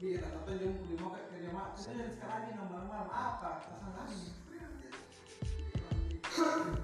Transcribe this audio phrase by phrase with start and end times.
[0.00, 1.76] Dia kata dia mau mau kayak kerja mak.
[1.76, 3.60] Saya sekarang ini nomor malam apa?
[3.60, 4.32] Kesan lagi.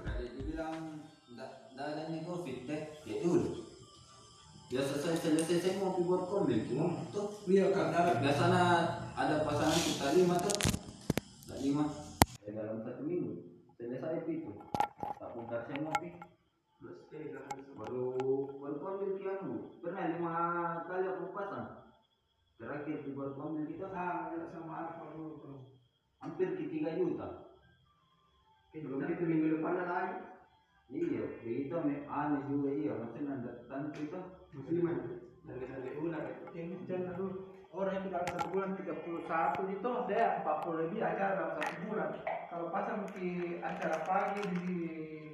[0.05, 1.01] Tadi dibilang
[1.33, 3.65] nggak adanya covid deh, ya udah.
[4.69, 8.21] Ya selesai selesai saya mau buat kombil, cuma tuh Iya kan ada.
[8.21, 8.61] biasanya
[9.17, 10.53] ada pasangan kita lima tuh,
[11.49, 11.89] tak lima.
[12.45, 14.61] Ya dalam satu minggu selesai itu.
[15.17, 16.21] Tak bongkar saya mau pergi.
[17.73, 18.05] Baru
[18.61, 19.41] baru kombil kian
[19.81, 20.33] Pernah lima
[20.85, 21.76] kali aku pasang.
[22.67, 25.39] Terakhir di kombil kita Ah, ya sama Alfa dulu.
[25.39, 25.55] bro.
[26.19, 27.47] hampir ke 3 juta.
[28.75, 30.17] Belum itu minggu depan ada lagi.
[30.91, 34.19] Iya, begitu nih, aneh juga iya, maksudnya ada tante itu.
[34.51, 34.99] Musliman.
[35.47, 37.55] Dari dari ular yang jangan dulu.
[37.71, 42.09] Orang itu dalam satu bulan 31 itu dia 40 lebih acara dalam satu bulan.
[42.51, 43.29] Kalau pasang di
[43.63, 44.75] acara pagi di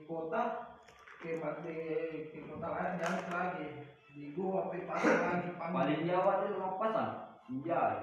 [0.06, 0.70] kota
[1.18, 1.76] ke di
[2.30, 3.68] ke kota lain jangan lagi
[4.14, 5.74] di gua apa pasang lagi pagi.
[5.74, 7.12] Paling Jawa itu lima pasang,
[7.50, 7.98] Senjai,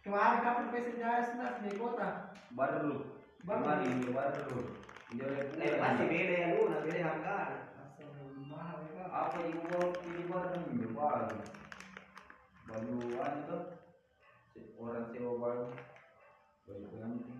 [0.00, 2.32] Kemarin kapan pesen jaya senas di kota?
[2.56, 3.04] baru,
[3.44, 3.60] Baru.
[3.60, 4.58] kemarin ini baru.
[5.12, 7.36] Jelek Eh, pasti beda ya lu, nah beda harga.
[9.10, 11.36] Apa yang gua pilih baru ini baru.
[12.64, 12.96] Baru
[14.54, 15.66] si- orang sewa baru.
[16.64, 17.38] Baru pengantin.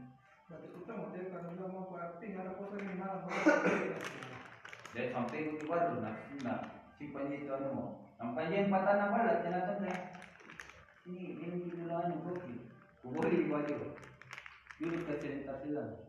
[0.50, 3.22] Berarti kita mau dia kan udah mau berarti nggak ada kosan di malam.
[4.90, 6.58] Dan sampai itu baru, nah, nah,
[7.00, 7.96] si panji itu anu.
[8.20, 9.96] Sampai dia empat tanah balat, teh.
[11.08, 12.36] Ini, ini lah anu.
[13.00, 13.96] Kuburi baju.
[14.76, 16.04] Dulu ke cerita silang.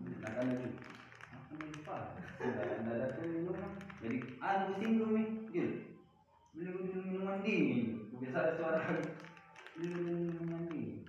[0.00, 0.68] Nah kan itu.
[1.36, 2.02] Apa nih pak?
[2.40, 3.76] Sudah anda ada tuh minuman.
[4.00, 5.70] Jadi anu singgung nih, Jul.
[6.56, 8.08] Beli beli minuman dingin.
[8.16, 8.80] Bisa suara.
[9.76, 11.04] Beli beli minuman dingin.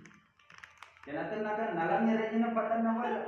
[1.08, 3.24] Ternyata nakan nalamnya rejina empat tanah balat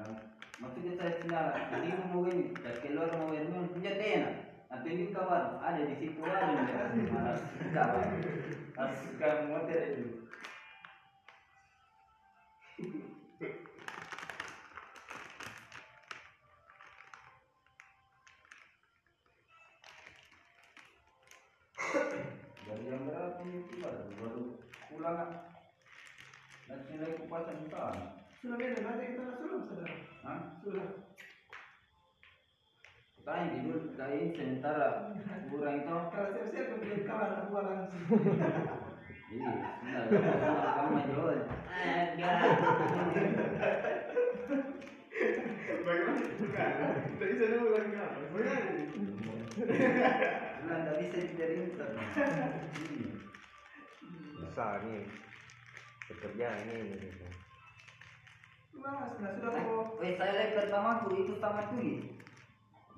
[0.00, 0.14] bilang
[0.60, 4.34] maksudnya saya mau ini dan keluar mau ini punya enak
[4.68, 6.52] nanti ini kawan ada di situ ada
[6.92, 7.32] nih mana
[7.72, 8.06] kawan
[8.76, 10.04] harus kamu motor itu
[22.68, 24.42] dari yang berapa ini baru baru
[24.92, 25.32] pulang
[26.68, 30.09] dan nilai kupasan sana Sudah beda, berarti kita sudah sudah.
[30.20, 30.40] Hah?
[30.60, 30.88] Sudah.
[33.30, 35.14] Di dulu kain sementara
[35.46, 35.96] kurang itu.
[36.10, 38.04] Kalau siap-siap menjadi kawan aku langsung.
[39.30, 39.46] Iya,
[39.86, 40.10] benar.
[40.10, 41.22] Kamu.
[41.70, 42.30] Ada.
[45.86, 46.22] Bagaimana?
[47.14, 48.20] Tadi saya lagi apa?
[48.34, 48.70] Bagaimana?
[50.66, 52.10] Bulan tak bisa dari internet.
[54.50, 55.06] bisa nih
[56.10, 57.26] bekerja ini gitu.
[58.78, 62.00] Nah sudah mau Eh, saya lihat pertama tuh itu sama tuh.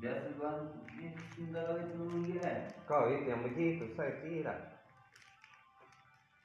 [0.02, 0.58] Biasa bang,
[0.98, 2.52] ini sudah kali dulu ya.
[2.90, 4.58] kau itu yang begitu saya tidak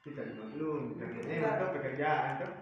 [0.06, 0.96] Kita di belum.
[1.02, 2.54] Ini untuk pekerjaan tuh.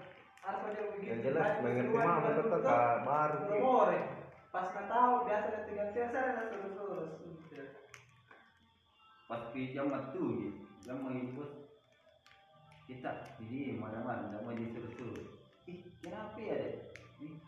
[0.46, 1.10] apa dia begitu?
[1.10, 2.62] yang jelas mengerti baru betul
[3.02, 3.98] baru more.
[4.54, 7.12] Pas nggak tahu biasa ada tiga tiga saya ada terus terus.
[9.26, 10.54] Pas pinjam tuh,
[10.86, 11.52] jam mau ikut
[12.86, 13.12] kita
[13.42, 15.35] jadi mana-mana tidak mau disuruh-suruh.
[15.66, 16.74] Kenapa ya deh?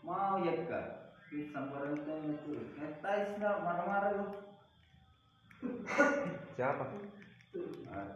[0.02, 0.86] Mau ya kak?
[1.28, 4.26] Sampai orang tanya tuh, ngetais nak marah-marah lu.
[6.56, 6.88] siapa
[7.84, 8.06] Nah,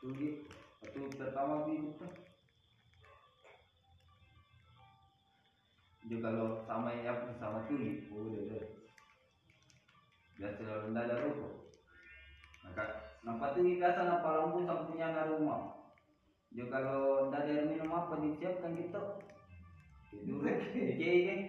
[0.00, 0.46] tuh di,
[0.80, 2.12] waktu pertama gitu tuh.
[6.08, 7.78] Dia kalau sama ya sama tuh
[8.10, 8.64] udah deh.
[10.40, 11.52] Biasa kalau ndak ada rokok.
[12.66, 12.84] Maka
[13.22, 15.92] nampak tuh biasa napa lampu sampingnya na rumah.
[16.50, 19.02] Dia kalau ndak ada minum apa disiapkan gitu.
[20.12, 21.48] Tidur, jadi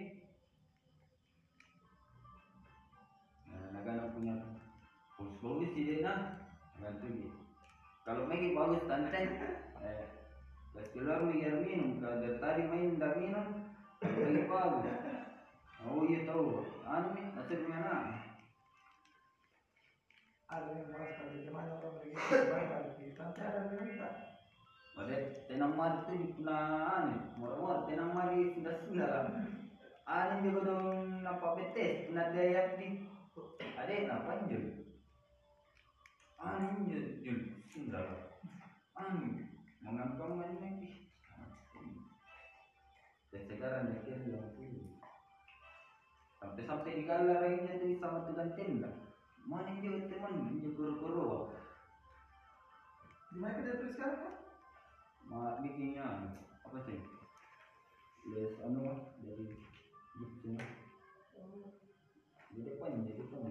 [3.44, 4.40] Nah, naga punya
[5.20, 6.32] bagus-bagus sih nah.
[6.80, 7.28] Bantu.
[8.08, 9.36] Kalau Maggie bagus tanteng,
[9.84, 10.04] eh,
[10.74, 13.46] pas keluar air minum, kalau dari tadi main tidak minum,
[14.00, 14.88] Maggie bagus.
[15.84, 18.02] Oh iya tahu, anu nih nasibnya nah.
[20.48, 23.60] Ada yang merasa di zaman orang begitu baik di santai ada
[25.50, 26.58] tenang mari tu di puna
[27.34, 29.26] murah-murah tenang mari sudah sudah lah.
[30.04, 33.08] Anu juga dong nampak betes, puna daya di,
[33.56, 34.64] ada nampak jul.
[36.38, 37.40] Anu jul, jul,
[37.72, 38.20] sudah lah.
[39.00, 39.48] Anu,
[39.82, 40.90] mengangkang lagi lagi.
[43.32, 44.42] Dan sekarang dia kira.
[46.44, 49.08] Sampai-sampai di galar lainnya tu sama tukang tenda.
[49.48, 51.50] Mana dia teman, dia kuru-kuru.
[53.32, 54.43] Di mana kita tulis sekarang
[55.64, 57.00] bikinnya apa sih?
[58.28, 58.84] Les anu
[59.24, 59.48] dari
[60.20, 60.54] gitu
[62.54, 63.44] jadi apa pan jadi pan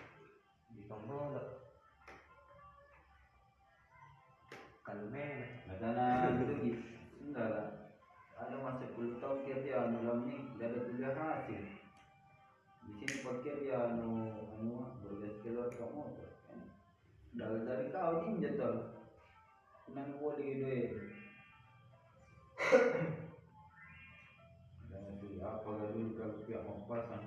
[0.74, 1.34] di tombol
[4.80, 5.38] kalmen
[5.68, 6.80] ada gitu gitu
[7.20, 7.80] enggak
[8.40, 11.60] ada masih kulitau kira ya, dia anu lamni dari tujuh hasil.
[12.88, 16.16] Di sini pakai dia anu anu berles keluar kamu
[17.36, 18.96] dari dari kau ini jatuh.
[19.92, 21.09] Nang boleh duit?
[24.90, 27.24] Itu apa dulu kalau pihak mau pasang.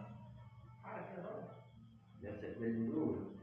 [2.21, 3.33] Biasa beli dulu.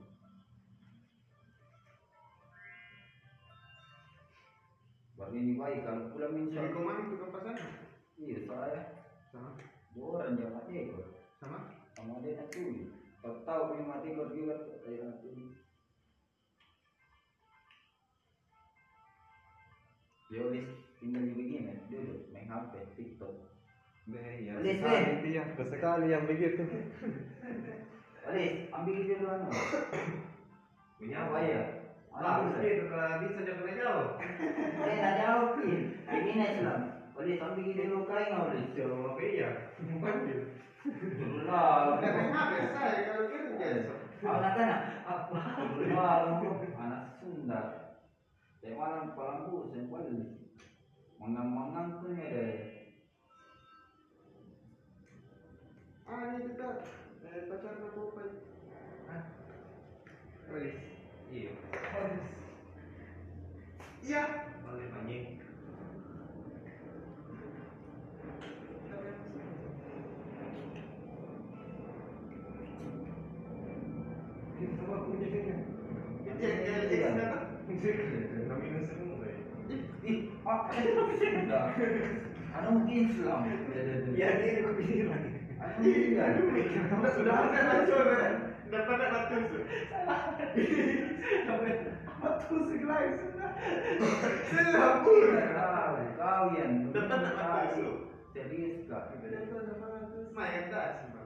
[5.21, 7.59] Baru ini baik kalau pulang Jadi insya kau mana tukang pasang?
[8.17, 8.81] Iya saya
[9.29, 9.53] Sama.
[9.93, 11.59] dua orang jangan mati ekor Sama.
[11.93, 12.89] sama dia nak tuh.
[13.21, 14.57] Kau tahu punya mati ekor juga
[15.13, 15.31] mati.
[20.31, 20.65] Dia oleh
[21.01, 23.35] tinggal di begini dulu main HP TikTok.
[24.11, 25.45] Iya, Boleh, sekali dia.
[25.55, 26.63] Sekali yang begitu.
[28.27, 29.49] Oleh ambil gitu dulu anu.
[31.01, 31.63] Punya Apa ya?
[32.11, 34.09] Ah, Anu, itu kalau bisa jangan jauh.
[34.83, 35.81] Eh, nak jauh pin.
[36.05, 36.81] Begini Islam.
[37.15, 38.63] Oleh sambil gitu dulu nggak oleh.
[38.75, 39.51] Coba apa iya?
[39.79, 40.41] Mobil.
[40.91, 41.97] Dulu lah.
[42.03, 43.69] Main HP saya kalau kerja.
[44.21, 45.39] Anak anak apa?
[45.87, 46.45] Malam
[46.77, 47.61] anak Sunda.
[48.61, 50.40] Saya malam palambu saya balik.
[51.21, 52.53] Mangang-mangang tuh nih deh.
[56.09, 56.69] Ah ini kita
[57.29, 58.25] eh, pacar apa?
[59.05, 59.23] Ah.
[60.49, 60.81] Polis.
[61.29, 61.53] Iya.
[64.01, 64.23] Iya.
[64.65, 65.25] Boleh banyak.
[76.41, 77.61] Iya, iya, iya, kenapa?
[77.69, 79.29] Minus semua.
[80.69, 81.61] Ih, ah, ada Sunda.
[82.51, 83.41] Ada mungkin Islam.
[84.13, 85.25] Ya ini aku bilang.
[85.61, 86.85] Ada mungkin kan?
[87.01, 88.35] Udah sudah makan hancur kan?
[88.69, 89.45] Udah pada ratus.
[92.21, 93.51] Batu segelai sudah.
[94.53, 95.27] Selambur.
[95.57, 97.99] Kau, kau yang Udah pada ratus.
[98.31, 99.11] serius kak.
[100.31, 101.20] Main tas, Bang.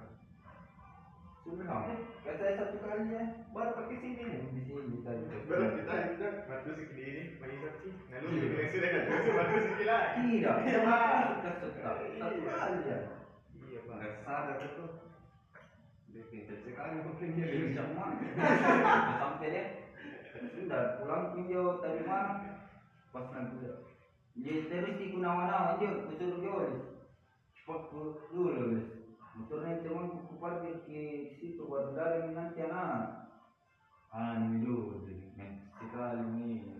[1.44, 1.92] Sudah.
[2.24, 3.22] Kata satu kali ya.
[3.52, 4.24] Baru pakai sini.
[4.56, 5.28] Di sini tadi.
[5.44, 7.88] Baru kita kita ratus segini ini, bagi saksi.
[8.08, 10.20] Lalu bilang sudah kan, ratus segini lagi.
[10.24, 10.84] Tidak, tidak.
[11.36, 12.04] Kita satu kali
[12.88, 12.98] ya.
[13.60, 14.00] Iya bang.
[14.24, 14.86] Sadar itu.
[16.14, 17.82] Bikin sekali mungkin dia bisa.
[17.92, 18.06] sama.
[19.20, 19.66] Sampai deh.
[20.56, 22.64] Sudah pulang pinjau tadi malam.
[23.12, 23.84] Pas nanti dia.
[24.34, 26.72] Jadi terus di kunawan-nawan aja, dia oleh.
[27.54, 28.02] Cepat ke
[28.32, 28.80] dulu
[29.34, 29.50] guys.
[29.50, 33.26] Motornya teman ku parkir ke situ buat dari nanti anak.
[34.14, 34.62] Ini.
[35.34, 36.70] Men, sekali ini.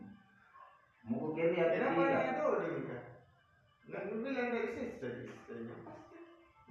[1.10, 2.22] Mau ke kiri Kenapa tidak?
[2.22, 3.02] yang tahu dia nikah?
[3.84, 5.22] Nggak bilang dari sini tadi.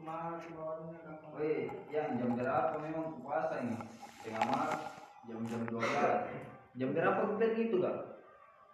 [0.03, 1.29] Mahal keluarnya kapan?
[1.37, 3.77] Woi, yang jam berapa memang puasa ini?
[4.25, 4.81] Tengah Maret,
[5.29, 6.79] jam-jam 12.
[6.79, 7.97] Jam berapa ku pergi itu kak?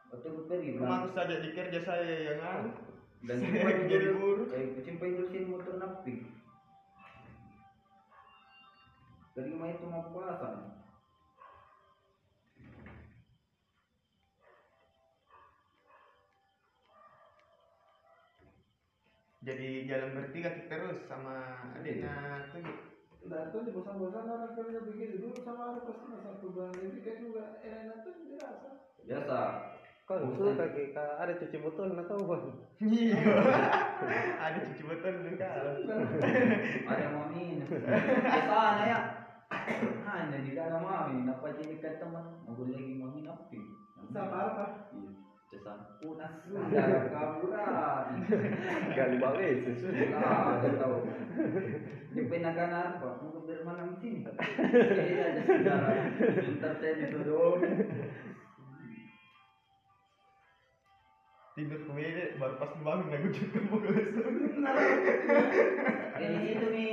[0.10, 1.12] Waktu ku pergi bilang.
[1.12, 2.72] saja di kerja saya yang anu.
[3.28, 4.48] Dan Saya jadi buruh.
[4.48, 6.39] Kucimpai dulu sini motor napi.
[9.40, 10.76] Terima itu mau puasa.
[19.40, 22.60] Jadi jalan bertiga terus sama adiknya tuh.
[23.32, 27.16] Nah itu di bosan-bosan orang kerja begitu dulu sama aku pasti masa perubahan lebih kan
[27.24, 28.70] juga enak tuh dirasa.
[29.08, 29.40] Biasa.
[30.04, 32.46] Kau suka kita ada cuci botol nggak tahu bang.
[32.82, 33.20] Iya.
[34.50, 35.50] Ada cuci botol juga.
[36.90, 37.62] Ada mami.
[37.62, 39.29] Biasa ya.
[40.06, 41.26] Hanya di dalam mami.
[41.26, 42.26] Napa jadi kata teman?
[42.46, 43.60] Mau lagi mami napi.
[44.10, 44.66] Sama apa?
[44.96, 45.12] Iya.
[45.50, 45.80] Cesan.
[46.70, 48.06] Darah kaburan.
[48.94, 50.06] Gali balik sesuatu.
[50.14, 50.96] Ah, ada tahu.
[52.14, 53.18] Di penaganan apa?
[53.18, 54.20] Mau bermalam di sini.
[54.30, 55.90] Jadi ada saudara.
[56.22, 57.58] Bentar saya dituduh.
[61.58, 63.28] Tidur ke WD baru pas bangun aku
[63.68, 63.84] mau
[66.16, 66.92] Di situ nih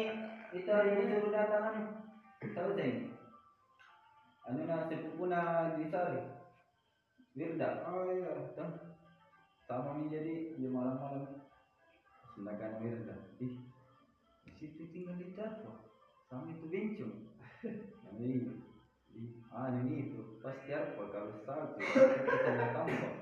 [0.50, 2.02] kita hari ini suruh datang
[2.44, 2.84] saya?
[4.46, 6.20] Anu na sepupu na di Sari.
[7.34, 7.82] Wirda.
[7.88, 8.54] Oh iya.
[8.54, 8.70] Tahu?
[9.66, 11.42] Sama nih jadi di malam-malam.
[12.36, 13.16] Sedangkan Wirda.
[13.42, 13.58] Ih,
[14.46, 15.82] di situ tinggal di Jatwa.
[16.30, 17.14] Sama itu bencong.
[19.16, 21.80] Ih, ah ini itu pasti apa kalau satu
[22.28, 23.14] kita datang kok.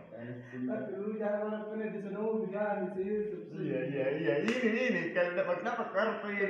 [0.64, 2.20] Dulu jangan pernah di sana
[2.94, 3.16] sini.
[3.54, 6.46] Iya iya iya ini ini kalau dapat dapat kartu ya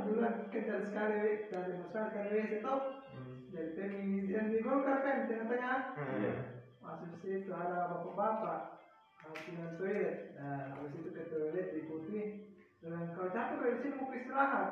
[0.00, 1.20] dulu kan kejar sekali
[1.52, 2.74] dari masyarakat weh itu
[3.50, 6.34] jadi temis yang di Golkar kan tengah-tengah Iya.
[6.80, 8.60] masuk situ ada bapak-bapak
[9.44, 12.20] dengan toilet nah habis itu ke toilet diikuti
[12.80, 14.70] dengan kalau kalau di sini mau istirahat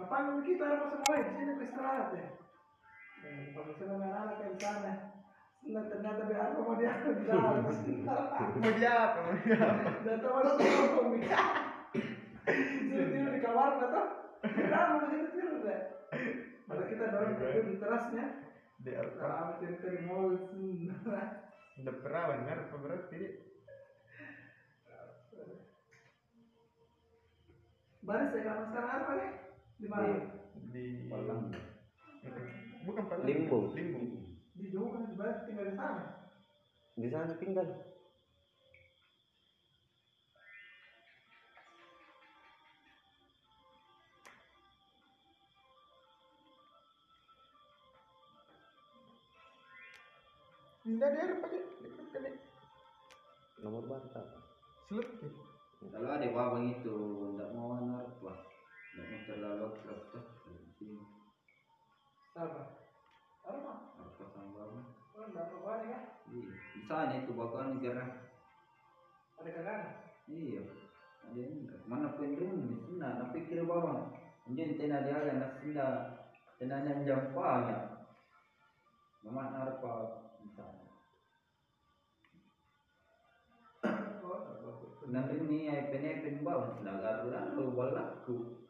[0.00, 2.26] lapangan kita ada mulai di sini istirahat ya
[3.20, 4.92] dan kalau sana main anak kayak di sana
[5.60, 7.68] Nah, ternyata biar apa mau dia Mau dia apa?
[8.56, 9.20] Mau dia apa?
[10.00, 11.20] dan tahu ada ngomong
[12.80, 14.06] tidur tidur di kamar nggak
[14.40, 15.80] kenapa mau tidur tidur deh
[16.64, 18.24] malah kita dorong tidur di terasnya
[18.80, 19.12] Di apa?
[19.60, 20.40] Kami dari mall.
[21.80, 23.20] Udah perawan apa berarti?
[28.00, 29.30] Baris saya kamu sekarang apa nih?
[29.76, 30.16] Di mana?
[30.72, 31.52] Di Palang.
[32.88, 33.26] Bukan Palang.
[33.28, 33.58] Limbo.
[33.76, 34.00] Limbo.
[34.60, 36.04] Di jauh kan di Baris tinggal di sana.
[36.92, 37.64] Di sana tinggal.
[50.80, 51.60] Pindah dia apa aja?
[51.80, 52.34] Dekat?
[53.64, 54.26] Nomor bantal.
[54.88, 55.08] Selip.
[55.80, 56.96] Kalau ada babang itu
[57.32, 58.32] tidak mau anak apa,
[58.92, 60.24] tidak mau terlalu akrab tuh.
[62.36, 62.62] Apa?
[63.46, 63.72] Apa?
[63.96, 64.50] Apa sama babang?
[64.50, 64.88] Oh, enggak apa-apa ya.
[64.90, 65.08] Iya.
[65.09, 65.09] Di
[66.90, 68.04] sana itu bakal negara.
[69.38, 69.82] Ada kagak?
[70.26, 70.62] Iya.
[71.30, 71.80] Ada enggak.
[71.86, 73.20] Mana pun dulu sana.
[73.22, 74.10] Tapi kira babang.
[74.48, 75.88] Anjing tena dia ada nak senda.
[76.58, 78.08] Tena yang jampanya.
[79.22, 79.94] Mama narpa
[80.56, 80.88] sana.
[85.10, 86.78] Nanti ni ay penepin ba?
[86.80, 88.34] Nagarlaro wala ko.
[88.34, 88.69] Kincang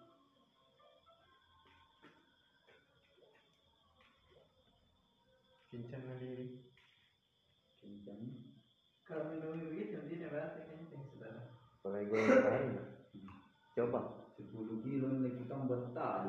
[13.80, 14.28] Coba.
[14.36, 16.28] 10 kilo lagi kang bentar.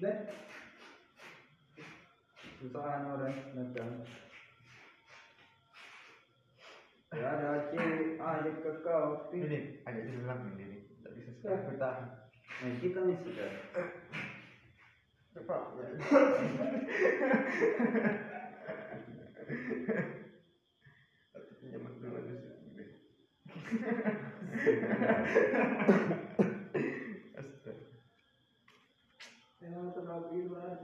[0.00, 0.16] Dan
[2.56, 3.88] Susahan orang macam.
[7.12, 9.28] Ya ada cewek ada kakak.
[9.36, 10.88] Ini agak jelas ini.
[11.04, 12.32] Tak bisa sekarang bertahan.
[12.56, 13.52] Nah, kita ni sudah.
[15.36, 15.60] Cepat.
[21.36, 22.84] Tapi pinjaman dulu ada sini.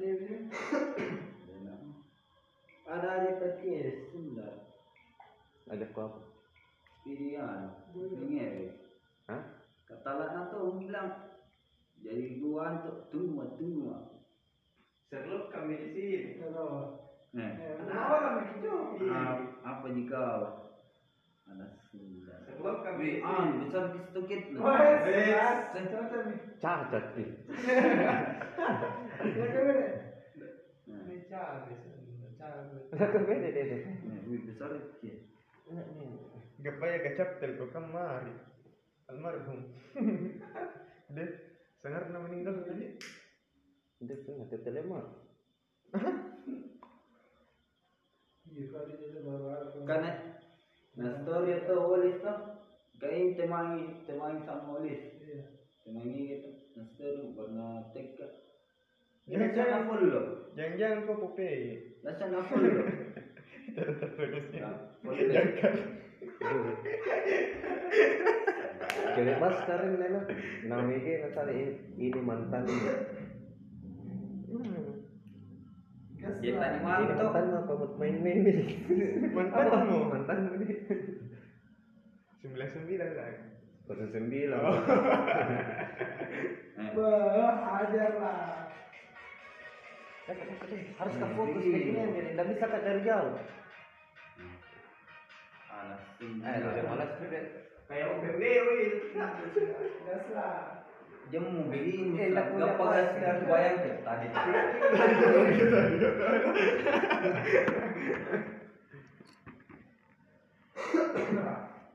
[0.02, 0.34] Ini.
[2.82, 4.48] Ada aja pakai sunda.
[5.70, 6.20] Ada kau apa?
[7.06, 7.72] Pilihan.
[7.94, 8.54] Dengar.
[9.30, 9.42] Hah?
[9.88, 11.08] Kata lah tu bilang
[12.02, 13.08] jadi gua untuk
[15.48, 16.20] kami di sini.
[16.42, 17.00] Kalau
[17.32, 17.80] Nah, eh,
[19.08, 20.20] ah, apa jika
[21.48, 21.64] ada?
[24.12, 24.40] Sedikit.
[26.60, 27.28] Cacat sih.
[30.82, 30.98] Nah,
[33.38, 33.52] deh.
[33.54, 33.80] deh.
[35.72, 35.80] nah.
[36.60, 37.40] Gapaya kecap
[37.70, 38.34] kemari.
[39.08, 39.72] Almarhum.
[41.86, 42.98] Nak meninggal tadi.
[44.52, 45.06] Tetelemah.
[49.86, 50.10] Karena
[50.92, 52.38] nah story itu Olis tuh
[53.00, 55.02] kayak temangi temangi sama Olis.
[55.24, 55.44] Iya.
[55.82, 56.48] Temangi gitu.
[56.76, 58.28] Nah story warna teka.
[59.22, 60.26] Ini Jangan- sana full loh.
[60.52, 61.96] Jangan-jangan kau Popeye.
[62.04, 62.86] Nah sana full loh.
[64.58, 65.44] Nah, full deh.
[69.12, 70.20] Jadi pas sekarang nena.
[70.66, 72.90] Namanya kali ini mantan ini.
[76.22, 76.54] Ya tadi Ini
[76.86, 77.34] mantap.
[77.34, 78.78] mantan apa main-main nih?
[79.34, 79.98] Mantanmu?
[80.14, 80.86] Mantan ini.
[82.38, 83.08] Sembilan sembilan.
[83.90, 84.62] Baru sembilan.
[86.72, 88.64] Eh, Bah, ajar lah.
[90.96, 93.36] Harus ke fokus begini jadi tidak bisa ke dari jauh.
[95.68, 97.40] anak Eh, malas juga.
[97.92, 98.90] Kayak OPW, wih.
[99.12, 100.81] Gas lah.
[101.32, 103.08] Jemu begini, Eh, tak punya gak pas.
[103.48, 104.28] bayang deh tadi.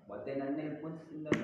[0.10, 1.38] Batenan nelpon sudah.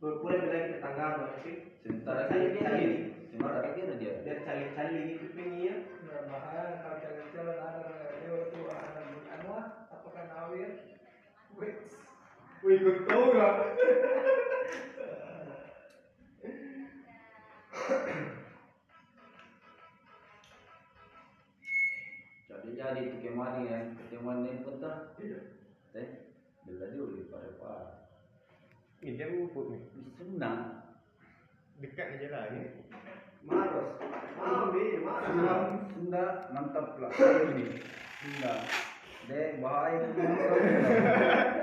[0.00, 1.76] Berpulang lagi tetangga apa sih?
[1.84, 2.88] Sementara lagi dia Cali.
[3.28, 4.12] Sementara lagi dia.
[4.24, 5.92] Biar cali-cali gitu pengen.
[6.08, 7.84] Nggak bahaya kalau jalan-jalan ada
[8.24, 9.04] lewat tuh ada
[9.36, 10.88] anu ah, apakah nawir?
[11.60, 11.84] Wait.
[12.64, 13.52] Wih, betul gak?
[22.50, 23.78] Jadi jadi itu ke mana ya?
[24.12, 25.16] Ke mana nelpon tuh?
[25.96, 26.08] Teh,
[26.68, 27.80] bela dulu pada pak.
[29.00, 29.82] Ini dia ngumpul nih.
[30.20, 30.84] Senang.
[31.80, 32.84] Dekat aja lagi.
[33.48, 33.96] Maros.
[34.36, 35.60] Malam Sunda, malam.
[35.96, 37.08] Sunda mantap lah.
[37.56, 37.80] Nih.
[38.20, 38.52] Sunda.
[39.24, 40.04] Deh bahaya.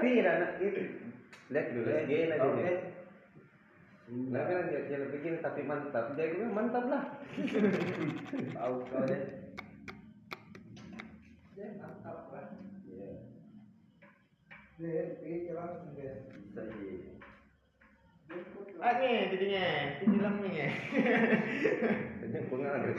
[0.01, 0.81] Tidak anak itu.
[1.53, 2.36] Lihat dulu, Eh, gila
[4.08, 4.32] dia.
[4.32, 6.16] Nah, dia jalan begini tapi mantap.
[6.16, 7.04] Dia bilang mantap lah.
[8.56, 9.24] Tahu kau deh.
[11.60, 12.46] Ya, mantap lah.
[12.88, 13.12] Iya.
[14.80, 16.24] Dia pikir langsung dia.
[18.78, 19.66] Ah nih, jadinya.
[20.06, 20.68] Ini lamnya.
[22.24, 22.96] Ini pengaruh.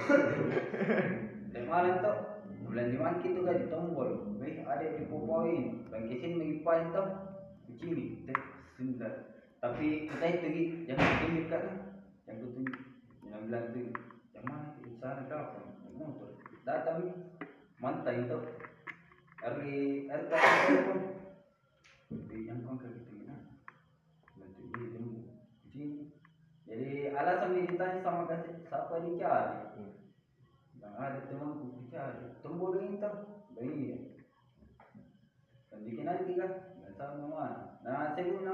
[1.48, 2.18] Kemarin tuh
[2.68, 7.08] bulan lima kita kan di tombol, Weh, ada di popoin, bang kesin mengipain tuh,
[7.64, 8.36] begini, teh,
[8.76, 9.37] sebentar.
[9.58, 11.64] Tapi kita itu gi, yang tunjuk kan,
[12.30, 12.78] yang tunjuk,
[13.26, 13.90] yang bilang itu,
[14.30, 14.94] yang mana itu?
[15.02, 17.10] Sana kapan, motor, datang,
[17.82, 18.38] mantai itu,
[19.42, 20.98] hari hari telepon,
[22.30, 23.58] di yang kau kerja itu gimana?
[24.38, 25.26] Nanti dia jemput,
[25.66, 26.14] begini.
[26.70, 29.68] Jadi alasan ditanya sama kasih, siapa dicari?
[30.78, 33.42] yang ada teman ku cari tombol hitam.
[33.52, 33.98] Bayi ya
[35.68, 36.52] dan bikin nanti kan?
[36.78, 38.46] Nggak tahu nama nah saya pun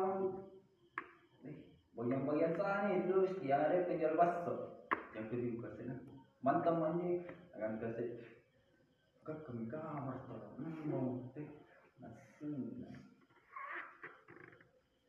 [1.94, 4.82] eh bagian-bagian sana itu yang ada penjual bakso.
[5.14, 5.98] Yang kedua kasih nah
[6.42, 7.22] mantap mandi
[7.54, 8.18] akan kasih.
[9.22, 11.46] Kak kami kamar tuh hmm mau teh
[12.02, 12.82] nasi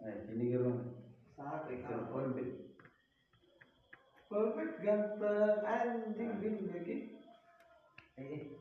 [0.05, 0.93] eh ini gerung
[1.35, 2.31] Excel kapal.
[2.31, 2.53] Perfect.
[4.29, 6.95] Perfect ganteng anjing bin lagi.
[8.21, 8.55] eh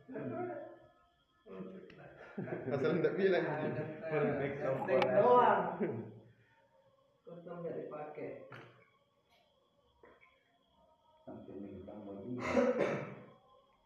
[2.73, 3.47] Asal tidak bilang.
[4.11, 5.61] Perfect doang.
[7.45, 8.49] Untung nggak dipakai.
[11.29, 12.41] sampai nih tambah ini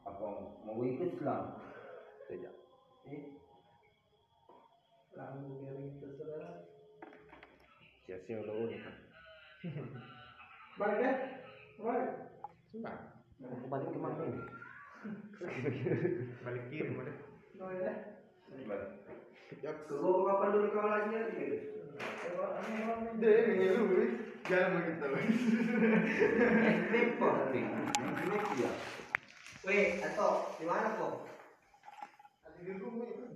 [0.07, 0.27] apa
[0.63, 1.59] mau ikut Islam
[2.31, 2.55] Tidak.
[3.11, 3.35] eh
[5.19, 6.71] Lambu miring terserah.
[8.07, 8.83] Sia-sia udah unik.
[10.79, 11.13] Balik ya?
[11.83, 12.11] Balik.
[13.43, 14.43] Aku balik ke mana ini?
[16.47, 17.11] Balik kiri mana?
[17.59, 17.95] Balik ya?
[19.67, 21.78] Ya, Kau kapan dulu kau lagi
[23.19, 24.11] dia yang ngeluh.
[24.49, 25.35] Jangan begitu lagi.
[26.89, 28.71] Tempo, tempo ya.
[29.67, 31.29] Weh, atau di mana kok?
[32.47, 33.27] Ada di rumah itu.